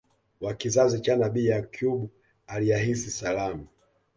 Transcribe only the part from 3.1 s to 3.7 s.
Salaam